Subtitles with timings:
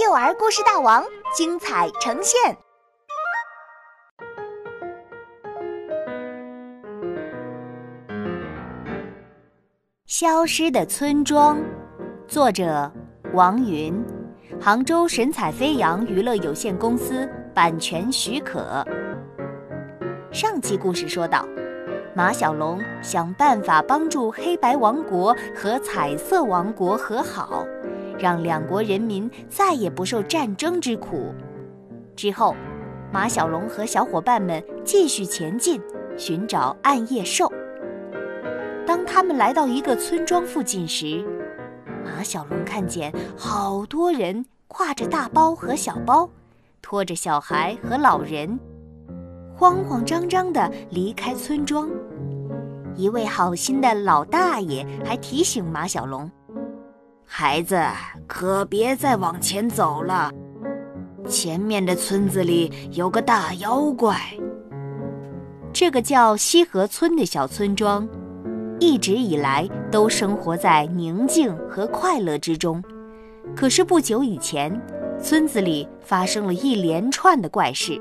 [0.00, 2.56] 幼儿故事大王精彩呈现。
[10.06, 11.58] 消失的村庄，
[12.28, 12.90] 作者
[13.32, 14.00] 王云，
[14.60, 18.84] 杭州神采飞扬娱乐有限公司版权许可。
[20.30, 21.44] 上期故事说到，
[22.14, 27.66] 马小龙想办法帮助黑白王国和彩色王国和好。
[28.18, 31.34] 让两国人民再也不受战争之苦。
[32.16, 32.54] 之后，
[33.12, 35.80] 马小龙和小伙伴们继续前进，
[36.16, 37.50] 寻找暗夜兽。
[38.86, 41.24] 当他们来到一个村庄附近时，
[42.04, 46.28] 马小龙看见好多人挎着大包和小包，
[46.82, 48.58] 拖着小孩和老人，
[49.54, 51.88] 慌慌张张地离开村庄。
[52.96, 56.28] 一位好心的老大爷还提醒马小龙。
[57.30, 57.78] 孩子，
[58.26, 60.30] 可别再往前走了。
[61.28, 64.16] 前面的村子里有个大妖怪。
[65.70, 68.08] 这个叫西河村的小村庄，
[68.80, 72.82] 一直以来都生活在宁静和快乐之中。
[73.54, 74.72] 可是不久以前，
[75.22, 78.00] 村子里发生了一连串的怪事。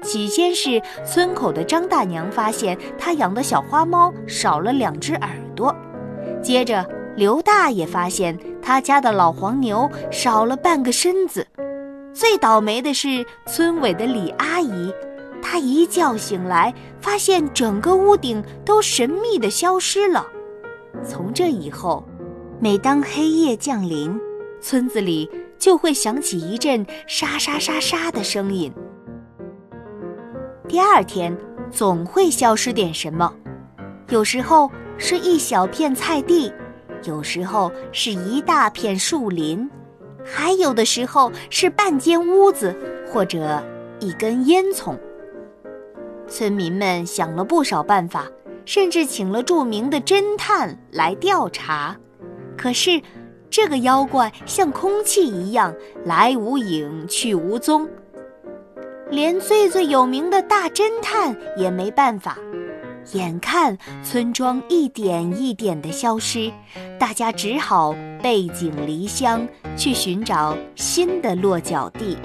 [0.00, 5.74] 起先是村口的张大娘发现她养的小花猫少了两只耳朵，
[6.40, 6.86] 接着。
[7.16, 11.46] 刘大爷发现他家的老黄牛少了半个身子，
[12.12, 14.92] 最倒霉的是村委的李阿姨，
[15.40, 20.26] 她一觉醒来，发现整个屋顶都神秘地消失了。
[21.04, 22.04] 从这以后，
[22.58, 24.18] 每当黑夜降临，
[24.60, 28.72] 村子里就会响起一阵沙沙沙沙的声音。
[30.66, 31.36] 第二天
[31.70, 33.32] 总会消失点什么，
[34.08, 34.68] 有时候
[34.98, 36.52] 是一小片菜地。
[37.04, 39.68] 有时候是一大片树林，
[40.24, 42.74] 还有的时候是半间屋子
[43.06, 43.62] 或者
[44.00, 44.96] 一根烟囱。
[46.26, 48.26] 村民们想了不少办法，
[48.64, 51.96] 甚至请了著名的侦探来调查。
[52.56, 53.00] 可是，
[53.50, 55.74] 这个妖怪像空气一样，
[56.04, 57.86] 来无影去无踪，
[59.10, 62.38] 连最最有名的大侦探也没办法。
[63.12, 66.50] 眼看村庄一点一点的消失，
[66.98, 72.16] 大家只好背井离乡去寻找新的落脚地。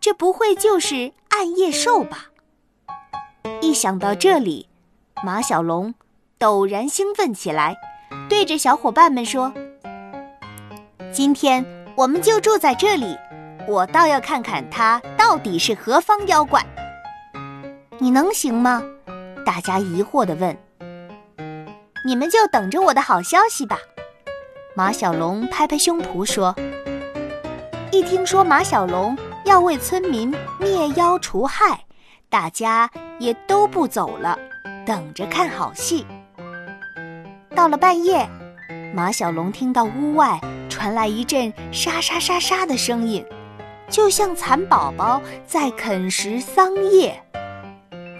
[0.00, 2.26] 这不会就是暗夜兽吧？
[3.60, 4.68] 一想到这里，
[5.22, 5.94] 马小龙
[6.38, 7.76] 陡然兴奋起来，
[8.28, 9.52] 对着小伙伴们说
[11.12, 11.64] ：“今天
[11.96, 13.16] 我们就住在这里，
[13.68, 16.66] 我倒要看看它到底是何方妖怪。”
[18.02, 18.82] 你能行吗？
[19.46, 20.58] 大家疑惑地问。
[22.04, 23.78] 你们就等着我的好消息吧。
[24.74, 26.52] 马小龙拍拍胸脯说
[27.92, 31.84] ：“一听说马小龙要为村民灭妖除害，
[32.28, 34.36] 大家也都不走了，
[34.84, 36.04] 等着看好戏。”
[37.54, 38.28] 到了半夜，
[38.92, 43.24] 马小龙听到屋外传来一阵沙沙沙沙的声音，
[43.88, 47.22] 就像蚕宝宝在啃食桑叶。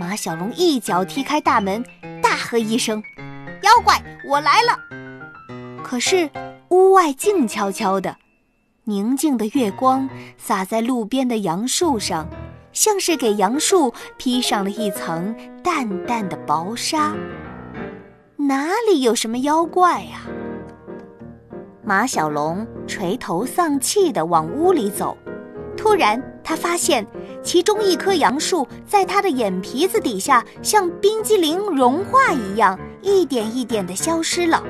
[0.02, 1.80] 马小龙一脚踢开大门，
[2.20, 3.00] 大喝一声
[3.62, 4.76] ：“妖怪，我来了！”
[5.80, 6.28] 可是
[6.70, 8.16] 屋外静悄悄的，
[8.82, 12.28] 宁静的月光洒在路边的杨树上，
[12.72, 17.14] 像是给杨树披上了一层淡淡的薄纱。
[18.36, 20.22] 哪里有什么妖怪呀？
[21.84, 25.16] 马小龙垂头丧气地往屋里走。
[25.76, 27.06] 突然，他发现
[27.42, 34.62] 其中一棵杨树在他的眼皮子底下，像冰激凌融化一样，一点一点地消失了。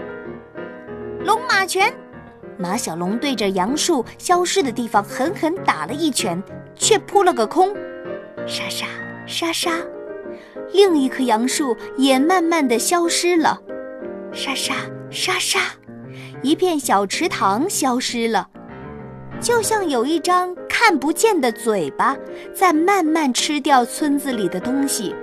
[1.24, 1.92] 龙马拳，
[2.58, 6.42] 马小龙对着杨树消失的地方狠狠打了一拳，
[6.74, 7.74] 却扑了个空。
[8.46, 8.86] 沙沙
[9.26, 9.70] 沙沙，
[10.72, 13.60] 另一棵杨树也慢慢地消失了。
[14.32, 14.74] 沙沙
[15.10, 15.60] 沙沙，
[16.42, 18.48] 一片小池塘消失了。
[19.40, 20.54] 就像有一张
[20.84, 22.16] 看不见的嘴巴
[22.52, 25.14] 在慢慢吃掉村子里的东西，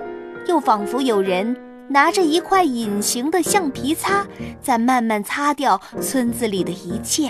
[0.47, 1.53] 又仿佛有人
[1.89, 4.25] 拿着一块隐形的橡皮擦
[4.61, 7.29] 在慢慢擦掉村子里的一切。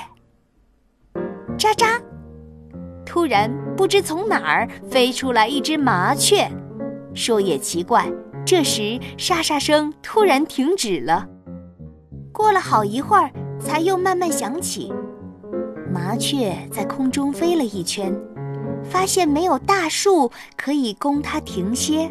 [1.58, 2.00] 喳喳！
[3.04, 6.48] 突然，不知从哪儿飞出来一只麻雀。
[7.16, 8.06] 说也奇怪，
[8.46, 11.28] 这时沙沙声突然停止了。
[12.32, 14.94] 过了好一会儿，才又慢慢响起。
[15.92, 18.14] 麻雀在空中飞了一圈
[18.84, 22.10] 发现没有大树可以供它停歇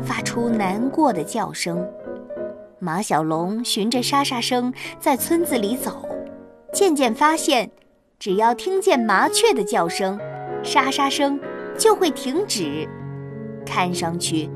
[0.00, 1.86] 发出难过的叫声。
[2.78, 6.08] 马小龙循着沙沙声在村子里走
[6.72, 7.70] 渐渐发现
[8.18, 10.18] 只要听见麻雀的叫声
[10.62, 11.38] 沙沙声
[11.78, 12.88] 就会停止。
[13.64, 14.50] 看上去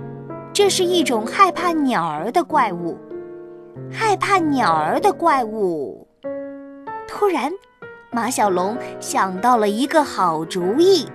[0.53, 2.99] 这是一种害怕鸟儿的怪物
[3.93, 6.07] 害怕鸟儿的怪物。
[7.07, 7.51] 突然
[8.17, 11.07] 马小龙想到了一个好主意。